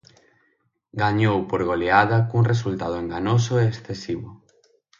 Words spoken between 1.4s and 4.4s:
por goleada cun resultado enganoso e excesivo.